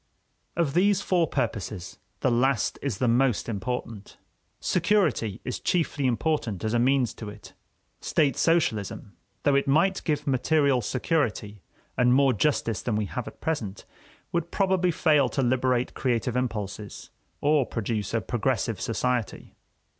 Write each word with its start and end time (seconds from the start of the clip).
Of 0.55 0.73
these 0.73 1.01
four 1.03 1.27
purposes 1.27 1.99
the 2.21 2.31
last 2.31 2.79
is 2.81 2.97
the 2.97 3.07
most 3.07 3.47
important. 3.47 4.17
Security 4.59 5.39
is 5.45 5.59
chiefly 5.59 6.07
important 6.07 6.63
as 6.63 6.73
a 6.73 6.79
means 6.79 7.13
to 7.13 7.29
it. 7.29 7.53
State 7.99 8.35
socialism, 8.35 9.15
though 9.43 9.53
it 9.53 9.67
might 9.67 10.03
give 10.03 10.25
material 10.25 10.81
security 10.81 11.61
and 11.99 12.15
more 12.15 12.33
justice 12.33 12.81
than 12.81 12.95
we 12.95 13.05
have 13.05 13.27
at 13.27 13.41
present, 13.41 13.85
would 14.31 14.49
probably 14.49 14.89
fail 14.89 15.29
to 15.29 15.43
liberate 15.43 15.93
creative 15.93 16.35
impulses 16.35 17.11
or 17.39 17.63
produce 17.67 18.11
a 18.15 18.21
progressive 18.21 18.81
society. 18.81 19.53